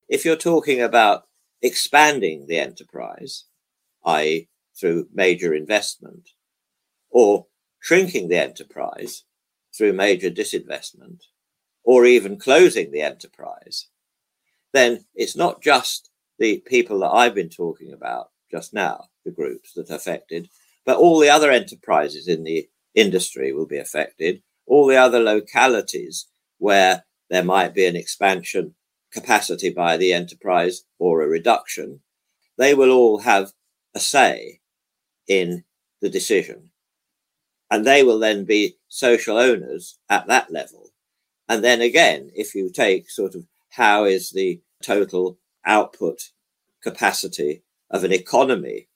[0.08, 1.24] if you're talking about
[1.60, 3.46] expanding the enterprise,
[4.04, 6.30] i.e., through major investment,
[7.10, 7.46] or
[7.80, 9.24] shrinking the enterprise
[9.76, 11.22] through major disinvestment,
[11.82, 13.88] or even closing the enterprise,
[14.72, 19.72] then it's not just the people that I've been talking about just now, the groups
[19.72, 20.48] that are affected,
[20.84, 24.44] but all the other enterprises in the industry will be affected.
[24.64, 26.26] All the other localities
[26.58, 28.74] where there might be an expansion
[29.12, 32.00] capacity by the enterprise or a reduction,
[32.58, 33.52] they will all have
[33.94, 34.60] a say
[35.26, 35.64] in
[36.00, 36.70] the decision.
[37.70, 40.90] And they will then be social owners at that level.
[41.48, 46.30] And then again, if you take sort of how is the total output
[46.82, 48.88] capacity of an economy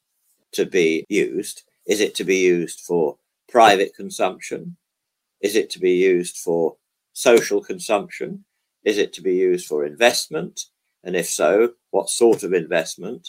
[0.53, 3.16] to be used, is it to be used for
[3.49, 4.77] private consumption?
[5.40, 6.77] Is it to be used for
[7.12, 8.44] social consumption?
[8.85, 10.61] Is it to be used for investment?
[11.05, 13.29] And if so, what sort of investment?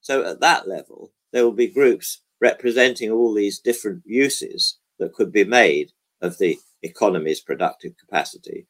[0.00, 5.32] So at that level, there will be groups representing all these different uses that could
[5.32, 8.66] be made of the economy's productive capacity,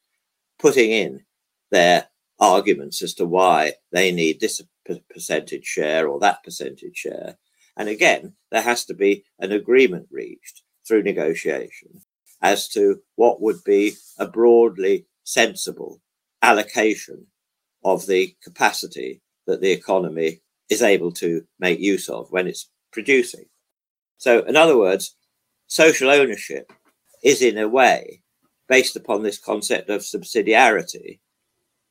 [0.59, 1.25] putting in
[1.71, 4.61] their arguments as to why they need this
[5.11, 7.39] percentage share or that percentage share.
[7.77, 12.03] And again, there has to be an agreement reached through negotiation
[12.43, 16.01] as to what would be a broadly sensible
[16.43, 17.27] allocation
[17.85, 23.45] of the capacity that the economy is able to make use of when it's producing.
[24.19, 25.17] So, in other words,
[25.67, 26.73] social ownership
[27.23, 28.23] is in a way
[28.69, 31.21] based upon this concept of subsidiarity,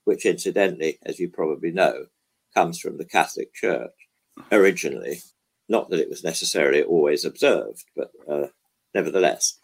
[0.05, 2.05] which incidentally, as you probably know,
[2.53, 3.91] comes from the Catholic Church
[4.51, 5.21] originally.
[5.69, 8.47] Not that it was necessarily always observed, but uh,
[8.93, 9.57] nevertheless.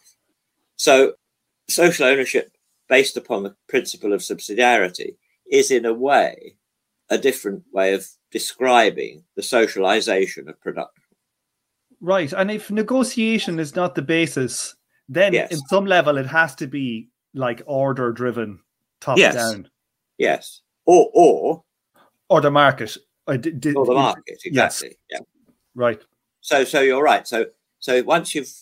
[0.78, 1.14] So,
[1.68, 2.50] social ownership
[2.88, 5.16] based upon the principle of subsidiarity
[5.50, 6.56] is, in a way,
[7.10, 11.02] a different way of describing the socialization of production.
[12.00, 12.32] Right.
[12.32, 14.74] And if negotiation is not the basis,
[15.08, 15.50] then yes.
[15.50, 18.60] in some level it has to be like order driven,
[19.00, 19.34] top yes.
[19.34, 19.68] down.
[20.16, 20.60] Yes.
[20.86, 21.64] Or or
[22.28, 22.96] or the market.
[23.26, 23.38] Uh, or
[23.86, 24.52] the market, exactly.
[24.52, 24.84] Yes.
[25.10, 25.18] Yeah.
[25.74, 26.00] Right.
[26.40, 27.26] So so you're right.
[27.26, 27.46] So
[27.78, 28.52] so once you've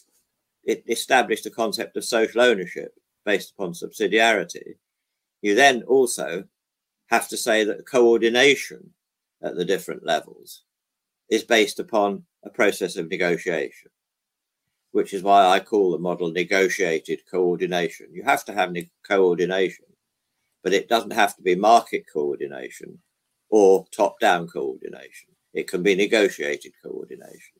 [0.67, 4.75] established the concept of social ownership based upon subsidiarity,
[5.43, 6.45] you then also
[7.07, 8.91] have to say that coordination
[9.43, 10.63] at the different levels
[11.31, 13.91] is based upon a process of negotiation,
[14.93, 18.09] which is why I call the model negotiated coordination.
[18.13, 18.75] You have to have
[19.07, 19.87] coordination,
[20.63, 22.99] but it doesn't have to be market coordination
[23.51, 25.31] or top down coordination.
[25.53, 27.56] It can be negotiated coordination.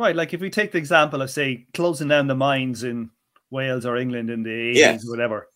[0.00, 0.16] Right.
[0.16, 3.10] Like if we take the example of, say, closing down the mines in
[3.50, 5.06] Wales or England in the 80s yes.
[5.06, 5.46] or whatever,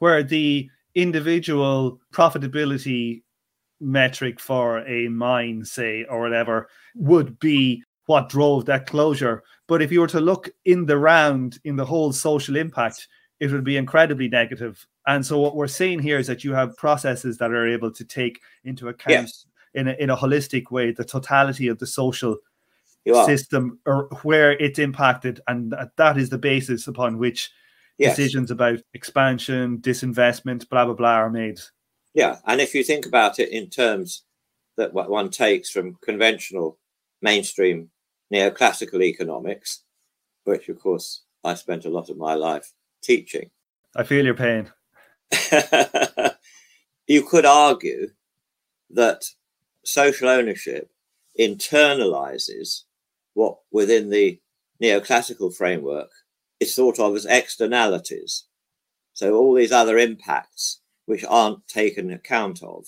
[0.00, 3.22] where the individual profitability
[3.80, 9.44] metric for a mine, say, or whatever, would be what drove that closure.
[9.68, 13.06] But if you were to look in the round, in the whole social impact,
[13.38, 14.84] it would be incredibly negative.
[15.06, 18.04] And so what we're seeing here is that you have processes that are able to
[18.04, 19.46] take into account yes.
[19.74, 22.38] in, a, in a holistic way the totality of the social
[23.06, 25.40] system or where it's impacted.
[25.46, 27.50] And that is the basis upon which
[27.98, 28.16] yes.
[28.16, 31.60] decisions about expansion, disinvestment, blah, blah, blah are made.
[32.14, 32.38] Yeah.
[32.46, 34.22] And if you think about it in terms
[34.76, 36.78] that what one takes from conventional
[37.22, 37.90] mainstream
[38.32, 39.82] neoclassical economics,
[40.44, 43.50] which of course I spent a lot of my life teaching.
[43.96, 44.72] I feel your pain.
[47.06, 48.10] you could argue
[48.90, 49.24] that
[49.84, 50.90] social ownership
[51.38, 52.84] internalizes
[53.34, 54.40] what within the
[54.82, 56.10] neoclassical framework
[56.60, 58.44] is thought of as externalities.
[59.12, 62.86] So all these other impacts which aren't taken account of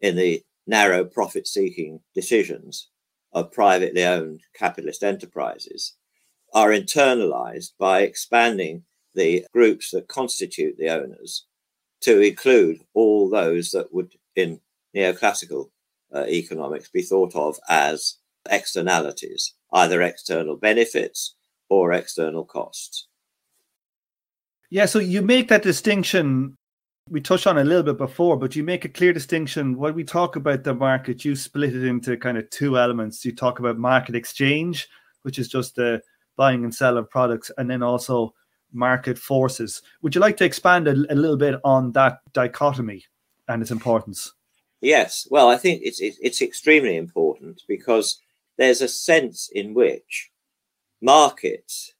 [0.00, 2.88] in the narrow profit seeking decisions
[3.32, 5.94] of privately owned capitalist enterprises
[6.54, 8.82] are internalized by expanding
[9.14, 11.46] the groups that constitute the owners
[12.00, 14.60] to include all those that would in
[14.94, 15.70] neoclassical
[16.14, 18.16] uh, economics be thought of as
[18.50, 21.34] externalities, either external benefits
[21.68, 23.06] or external costs.
[24.70, 26.56] Yeah, so you make that distinction.
[27.10, 29.76] We touched on a little bit before, but you make a clear distinction.
[29.76, 33.24] When we talk about the market, you split it into kind of two elements.
[33.24, 34.88] You talk about market exchange,
[35.22, 36.00] which is just the
[36.36, 38.34] buying and selling of products, and then also
[38.72, 39.82] market forces.
[40.00, 43.04] Would you like to expand a, a little bit on that dichotomy
[43.48, 44.32] and its importance?
[44.80, 45.28] Yes.
[45.30, 48.18] Well, I think it's it's extremely important because
[48.58, 50.30] there's a sense in which
[51.00, 51.92] markets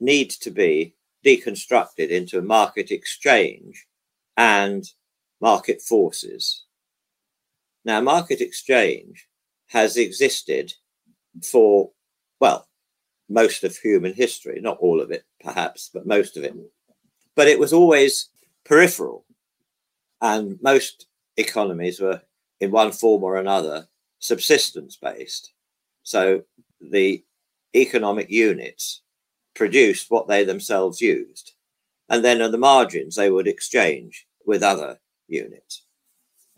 [0.00, 3.86] need to be deconstructed into market exchange
[4.36, 4.84] and
[5.40, 6.64] market forces.
[7.84, 9.28] Now, market exchange
[9.68, 10.72] has existed
[11.42, 11.90] for,
[12.40, 12.68] well,
[13.28, 16.54] most of human history, not all of it, perhaps, but most of it.
[17.34, 18.28] But it was always
[18.64, 19.24] peripheral.
[20.20, 22.22] And most economies were,
[22.60, 25.52] in one form or another, subsistence based.
[26.02, 26.42] So
[26.80, 27.24] the
[27.74, 29.02] economic units
[29.54, 31.52] produced what they themselves used.
[32.08, 35.84] And then on the margins, they would exchange with other units.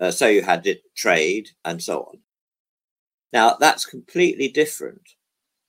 [0.00, 2.18] Uh, so you had trade and so on.
[3.32, 5.02] Now, that's completely different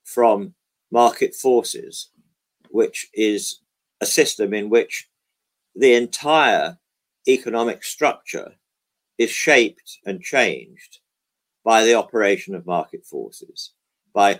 [0.04, 0.54] from
[0.92, 2.10] market forces,
[2.70, 3.60] which is
[4.02, 5.10] a system in which
[5.76, 6.78] the entire
[7.28, 8.56] economic structure
[9.18, 11.00] is shaped and changed
[11.66, 13.74] by the operation of market forces,
[14.14, 14.40] by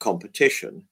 [0.00, 0.82] competition,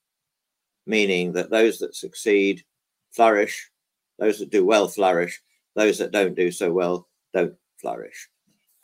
[0.87, 2.64] meaning that those that succeed
[3.10, 3.70] flourish,
[4.18, 5.42] those that do well flourish,
[5.74, 8.28] those that don't do so well don't flourish.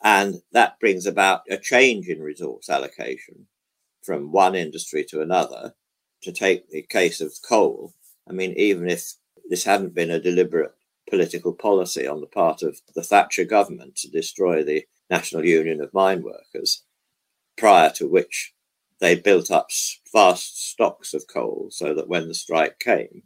[0.03, 3.47] And that brings about a change in resource allocation
[4.03, 5.75] from one industry to another.
[6.25, 7.95] To take the case of coal,
[8.29, 9.15] I mean, even if
[9.49, 10.75] this hadn't been a deliberate
[11.09, 15.93] political policy on the part of the Thatcher government to destroy the National Union of
[15.93, 16.85] Mine Workers,
[17.57, 18.55] prior to which
[19.01, 19.69] they built up
[20.13, 23.23] vast stocks of coal so that when the strike came,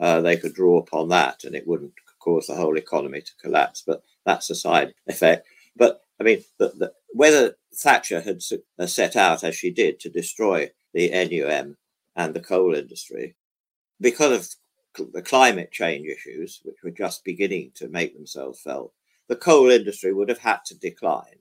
[0.00, 3.82] uh, they could draw upon that and it wouldn't cause the whole economy to collapse.
[3.86, 5.46] But that's a side effect.
[5.76, 8.40] But I mean, the, the, whether Thatcher had
[8.78, 11.76] uh, set out, as she did, to destroy the NUM
[12.16, 13.34] and the coal industry,
[14.00, 14.58] because
[14.96, 18.92] of the climate change issues, which were just beginning to make themselves felt,
[19.28, 21.38] the coal industry would have had to decline,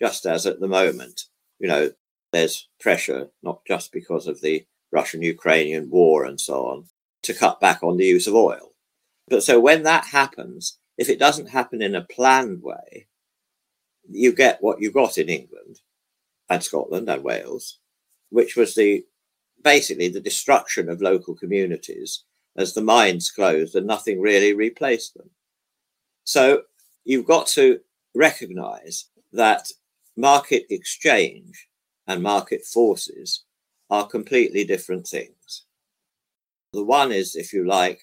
[0.00, 1.24] just as at the moment,
[1.58, 1.90] you know,
[2.32, 6.84] there's pressure, not just because of the Russian Ukrainian war and so on,
[7.22, 8.72] to cut back on the use of oil.
[9.28, 13.06] But so when that happens, if it doesn't happen in a planned way,
[14.08, 15.80] you get what you got in England
[16.48, 17.78] and Scotland and Wales,
[18.30, 19.04] which was the
[19.62, 22.24] basically the destruction of local communities
[22.56, 25.28] as the mines closed and nothing really replaced them.
[26.24, 26.62] So
[27.06, 27.78] you've got to
[28.14, 29.70] recognize that
[30.16, 31.68] market exchange
[32.06, 33.44] and market forces
[33.90, 35.64] are completely different things.
[36.72, 38.00] The one is, if you like,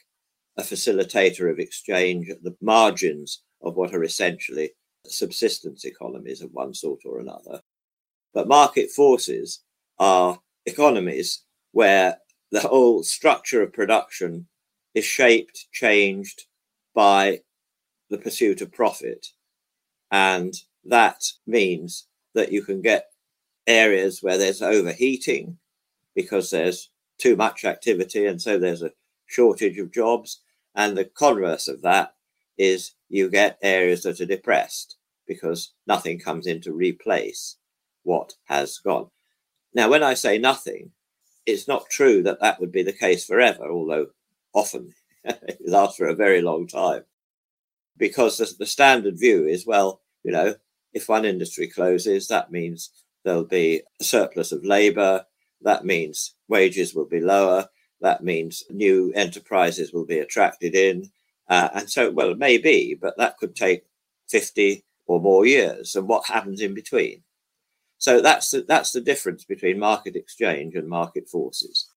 [0.57, 4.71] a facilitator of exchange at the margins of what are essentially
[5.05, 7.59] subsistence economies of one sort or another.
[8.33, 9.63] But market forces
[9.99, 12.17] are economies where
[12.51, 14.47] the whole structure of production
[14.93, 16.43] is shaped, changed
[16.93, 17.41] by
[18.13, 19.27] the pursuit of profit.
[20.11, 20.53] And
[20.85, 23.07] that means that you can get
[23.65, 25.57] areas where there's overheating
[26.15, 28.91] because there's too much activity and so there's a
[29.25, 30.41] shortage of jobs.
[30.75, 32.13] And the converse of that
[32.57, 34.97] is you get areas that are depressed
[35.27, 37.57] because nothing comes in to replace
[38.03, 39.07] what has gone.
[39.73, 40.91] Now, when I say nothing,
[41.47, 44.07] it's not true that that would be the case forever, although
[44.53, 44.93] often
[45.23, 47.03] it lasts for a very long time.
[47.97, 50.55] Because the, the standard view is well, you know,
[50.93, 52.89] if one industry closes, that means
[53.23, 55.25] there'll be a surplus of labor.
[55.61, 57.67] That means wages will be lower.
[58.01, 61.09] That means new enterprises will be attracted in.
[61.49, 63.83] Uh, and so, well, it may be, but that could take
[64.29, 65.95] 50 or more years.
[65.95, 67.23] And what happens in between?
[67.97, 71.89] So that's the, that's the difference between market exchange and market forces.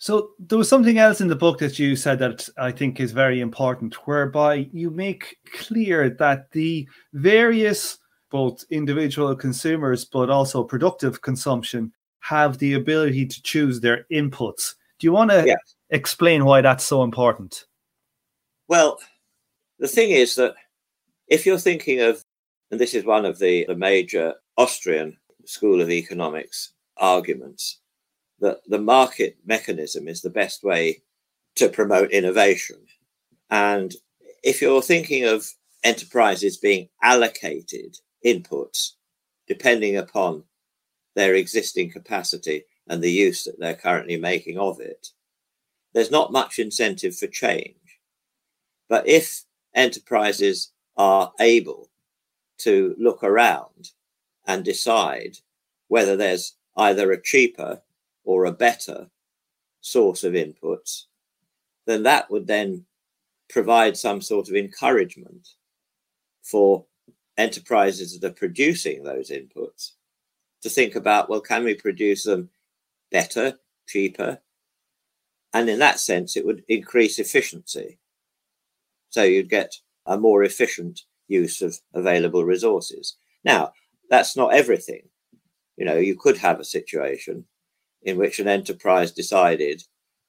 [0.00, 3.12] So there was something else in the book that you said that I think is
[3.12, 7.98] very important, whereby you make clear that the various
[8.30, 14.74] both individual consumers but also productive consumption have the ability to choose their inputs.
[14.98, 15.54] Do you want to
[15.90, 17.66] explain why that's so important?
[18.68, 19.00] Well,
[19.80, 20.54] the thing is that
[21.28, 22.24] if you're thinking of,
[22.70, 27.79] and this is one of the, the major Austrian School of Economics arguments,
[28.40, 31.02] that the market mechanism is the best way
[31.56, 32.78] to promote innovation.
[33.50, 33.94] And
[34.42, 35.46] if you're thinking of
[35.82, 38.92] enterprises being allocated inputs
[39.46, 40.44] depending upon
[41.14, 45.08] their existing capacity and the use that they're currently making of it,
[45.92, 47.74] there's not much incentive for change.
[48.88, 49.42] But if
[49.74, 51.90] enterprises are able
[52.58, 53.90] to look around
[54.46, 55.36] and decide
[55.88, 57.80] whether there's either a cheaper
[58.24, 59.08] or a better
[59.80, 61.04] source of inputs,
[61.86, 62.84] then that would then
[63.48, 65.48] provide some sort of encouragement
[66.42, 66.84] for
[67.36, 69.92] enterprises that are producing those inputs
[70.62, 72.50] to think about well, can we produce them
[73.10, 73.58] better,
[73.88, 74.38] cheaper?
[75.52, 77.98] And in that sense, it would increase efficiency.
[79.08, 79.74] So you'd get
[80.06, 83.16] a more efficient use of available resources.
[83.44, 83.72] Now,
[84.10, 85.02] that's not everything.
[85.76, 87.44] You know, you could have a situation
[88.02, 89.82] in which an enterprise decided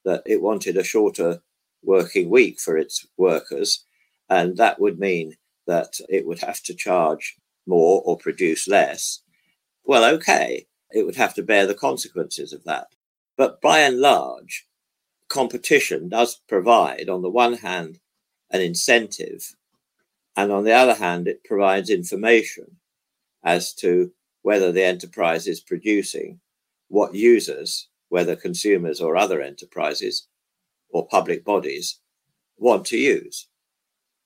[0.05, 1.41] that it wanted a shorter
[1.83, 3.85] working week for its workers,
[4.29, 5.35] and that would mean
[5.67, 9.21] that it would have to charge more or produce less.
[9.83, 12.87] Well, okay, it would have to bear the consequences of that.
[13.37, 14.67] But by and large,
[15.29, 17.99] competition does provide, on the one hand,
[18.51, 19.55] an incentive,
[20.35, 22.77] and on the other hand, it provides information
[23.43, 24.11] as to
[24.41, 26.39] whether the enterprise is producing
[26.91, 30.27] what users, whether consumers or other enterprises
[30.89, 31.99] or public bodies,
[32.57, 33.47] want to use.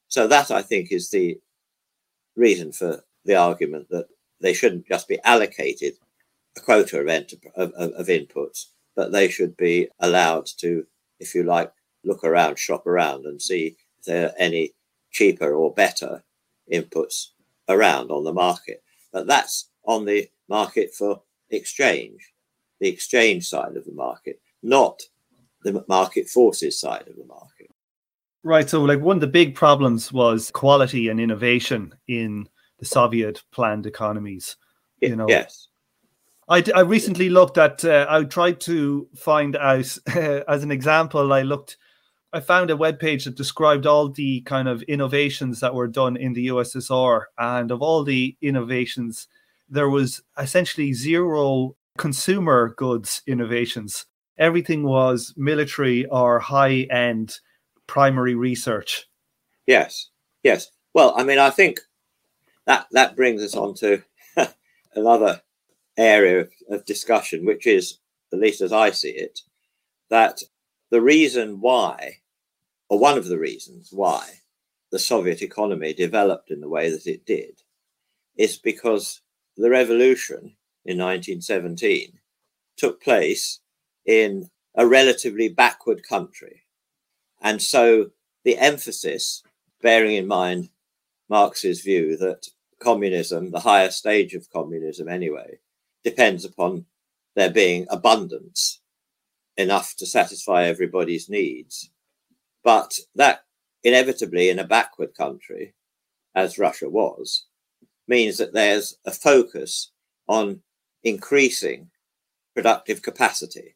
[0.08, 1.40] So that I think is the
[2.36, 4.08] reason for the argument that
[4.42, 5.94] they shouldn't just be allocated
[6.58, 10.86] a quota of, enter- of, of, of inputs, but they should be allowed to,
[11.20, 11.72] if you like,
[12.04, 14.72] look around, shop around, and see if there are any
[15.12, 16.24] cheaper or better
[16.74, 17.28] inputs
[17.70, 18.82] around on the market.
[19.14, 22.34] But that's on the market for exchange
[22.86, 25.02] the exchange side of the market, not
[25.64, 27.72] the market forces side of the market.
[28.44, 28.70] Right.
[28.70, 33.88] So, like, one of the big problems was quality and innovation in the Soviet planned
[33.88, 34.58] economies.
[35.02, 35.68] You know, yes.
[36.48, 41.34] I, I recently looked at, uh, I tried to find out, uh, as an example,
[41.34, 41.78] I looked,
[42.34, 46.18] I found a web page that described all the kind of innovations that were done
[46.18, 47.24] in the USSR.
[47.40, 49.28] And of all the innovations,
[49.68, 54.06] there was essentially zero consumer goods innovations.
[54.38, 57.40] Everything was military or high end
[57.88, 59.06] primary research.
[59.66, 60.10] Yes,
[60.44, 60.68] yes.
[60.94, 61.80] Well, I mean, I think
[62.66, 64.02] that that brings us on to
[64.96, 65.42] another
[65.98, 68.00] area of, of discussion, which is,
[68.34, 69.42] at least as I see it,
[70.10, 70.42] that
[70.92, 72.18] the reason why,
[72.90, 74.42] or one of the reasons why,
[74.92, 77.62] the Soviet economy developed in the way that it did,
[78.38, 79.22] is because
[79.58, 80.56] the revolution
[80.86, 82.20] in 1917
[82.78, 83.60] took place
[84.06, 86.64] in a relatively backward country.
[87.42, 88.12] And so
[88.44, 89.44] the emphasis,
[89.82, 90.70] bearing in mind
[91.30, 92.48] Marx's view that
[92.80, 95.60] communism, the higher stage of communism anyway,
[96.04, 96.86] depends upon
[97.36, 98.80] there being abundance
[99.58, 101.90] enough to satisfy everybody's needs.
[102.64, 103.46] But that
[103.84, 105.74] inevitably in a backward country,
[106.36, 107.46] as Russia was,
[108.08, 109.92] means that there's a focus
[110.28, 110.62] on
[111.06, 111.90] increasing
[112.54, 113.76] productive capacity.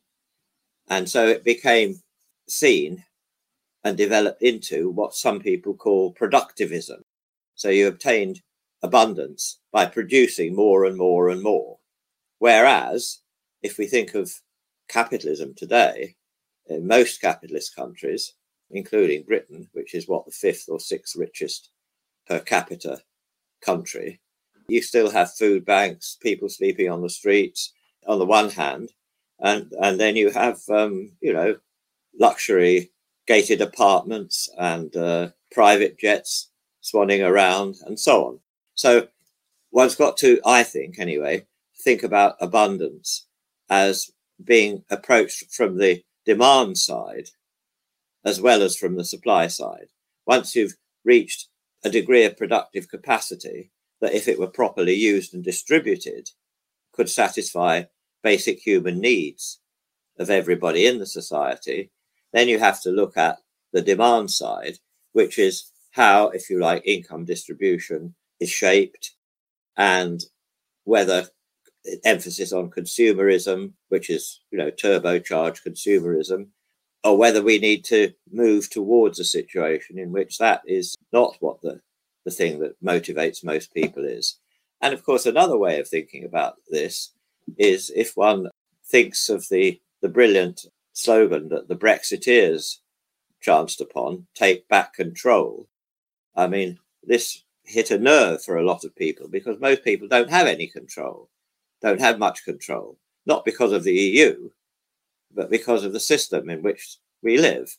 [0.90, 2.02] And so it became
[2.48, 3.06] seen
[3.84, 7.04] and developed into what some people call productivism.
[7.56, 8.42] So you obtained
[8.82, 11.78] abundance by producing more and more and more.
[12.40, 13.20] Whereas,
[13.62, 14.32] if we think of
[14.88, 16.16] capitalism today,
[16.68, 18.34] in most capitalist countries,
[18.72, 21.70] including Britain, which is what the fifth or sixth richest
[22.28, 23.02] per capita
[23.62, 24.20] country,
[24.70, 27.74] you still have food banks, people sleeping on the streets
[28.08, 28.92] on the one hand,
[29.40, 31.56] and and then you have um, you know
[32.20, 32.92] luxury
[33.28, 36.50] gated apartments and uh, private jets
[36.84, 38.40] swanning around and so on.
[38.76, 39.08] So
[39.72, 41.46] one's got to, I think anyway,
[41.84, 43.28] think about abundance
[43.70, 44.12] as
[44.44, 47.30] being approached from the demand side
[48.26, 49.88] as well as from the supply side.
[50.26, 51.48] Once you've reached
[51.84, 56.30] a degree of productive capacity that, if it were properly used and distributed,
[56.94, 57.84] could satisfy
[58.24, 59.60] basic human needs
[60.18, 61.92] of everybody in the society,
[62.34, 63.38] then you have to look at
[63.74, 64.78] the demand side,
[65.14, 69.16] which is how, if you like, income distribution is shaped
[69.78, 70.24] and
[70.84, 71.28] whether
[72.04, 76.48] emphasis on consumerism, which is, you know, turbocharged consumerism,
[77.04, 81.62] or whether we need to move towards a situation in which that is not what
[81.62, 81.80] the,
[82.26, 84.38] the thing that motivates most people is.
[84.82, 87.12] And of course, another way of thinking about this
[87.58, 88.50] is if one
[88.86, 92.78] thinks of the, the brilliant slogan that the Brexiteers
[93.42, 95.68] chanced upon, take back control.
[96.36, 100.30] I mean, this hit a nerve for a lot of people because most people don't
[100.30, 101.30] have any control,
[101.82, 104.50] don't have much control, not because of the EU,
[105.34, 107.76] but because of the system in which we live.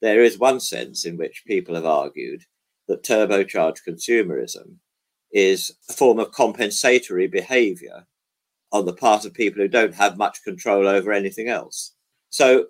[0.00, 2.44] There is one sense in which people have argued
[2.90, 4.74] that turbocharged consumerism
[5.32, 8.06] is a form of compensatory behavior
[8.72, 11.94] on the part of people who don't have much control over anything else.
[12.30, 12.66] So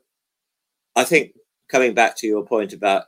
[0.94, 1.32] I think
[1.68, 3.04] coming back to your point about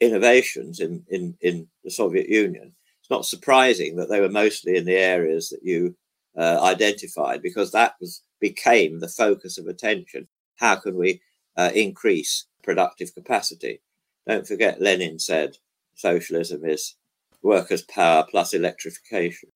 [0.00, 4.84] innovations in, in, in the Soviet Union, it's not surprising that they were mostly in
[4.84, 5.96] the areas that you
[6.36, 10.28] uh, identified because that was became the focus of attention.
[10.56, 11.20] How can we
[11.56, 13.80] uh, increase productive capacity?
[14.26, 15.56] Don't forget, Lenin said
[15.96, 16.94] socialism is
[17.42, 19.50] workers' power plus electrification.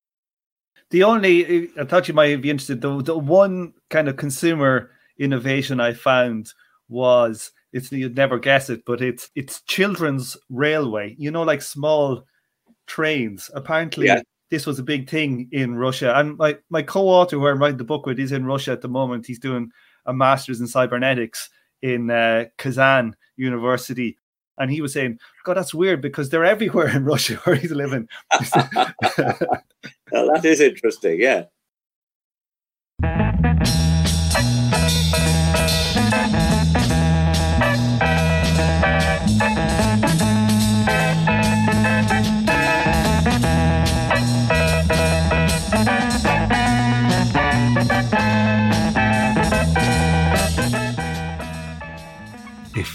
[0.90, 5.78] The only, I thought you might be interested, the, the one kind of consumer innovation
[5.78, 6.52] I found
[6.88, 11.14] was it's you'd never guess it, but it's it's children's railway.
[11.18, 12.26] You know, like small
[12.86, 13.50] trains.
[13.54, 14.22] Apparently, yeah.
[14.50, 16.16] this was a big thing in Russia.
[16.16, 18.88] And my my co-author who I'm writing the book with is in Russia at the
[18.88, 19.26] moment.
[19.26, 19.70] He's doing
[20.06, 21.48] a master's in cybernetics
[21.82, 24.18] in uh, Kazan University.
[24.60, 28.08] And he was saying, God, that's weird because they're everywhere in Russia where he's living.
[30.12, 31.44] well, that is interesting, yeah.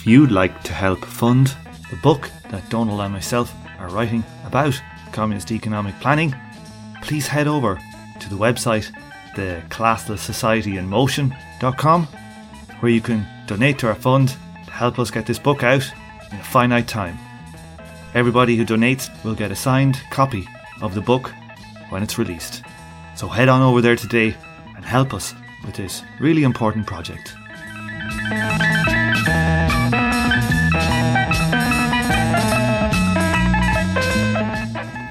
[0.05, 1.55] If you'd like to help fund
[1.89, 4.79] the book that Donald and myself are writing about
[5.11, 6.35] communist economic planning,
[7.01, 7.79] please head over
[8.19, 8.93] to the website,
[9.35, 12.07] the Classless Society in Motion.com,
[12.81, 14.29] where you can donate to our fund
[14.65, 15.91] to help us get this book out
[16.31, 17.17] in a finite time.
[18.13, 20.47] Everybody who donates will get a signed copy
[20.83, 21.31] of the book
[21.89, 22.61] when it's released.
[23.15, 24.35] So head on over there today
[24.75, 25.33] and help us
[25.65, 27.35] with this really important project.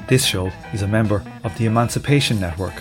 [0.07, 2.75] This show is a member of the Emancipation Network,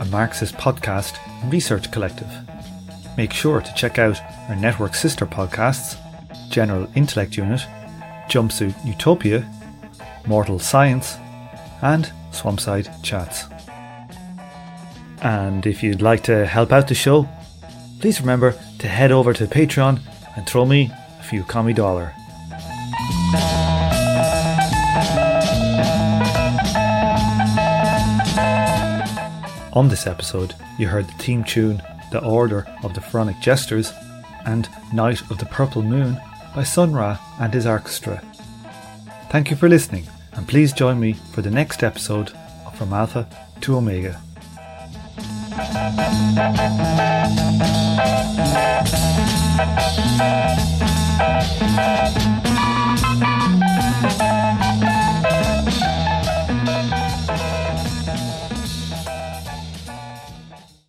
[0.00, 1.16] a Marxist podcast
[1.50, 2.30] research collective.
[3.16, 5.96] Make sure to check out our network sister podcasts
[6.50, 7.60] General Intellect Unit,
[8.28, 9.50] Jumpsuit Utopia,
[10.26, 11.16] Mortal Science,
[11.80, 13.46] and Swampside Chats.
[15.22, 17.26] And if you'd like to help out the show,
[17.98, 20.00] please remember to head over to Patreon
[20.36, 22.14] and throw me a few commie dollar.
[29.78, 33.92] On this episode, you heard the theme tune The Order of the Pharaonic Jesters
[34.44, 36.20] and Night of the Purple Moon
[36.52, 38.20] by Sun Ra and his orchestra.
[39.30, 42.32] Thank you for listening, and please join me for the next episode
[42.66, 43.28] of From Alpha
[43.60, 44.20] to Omega.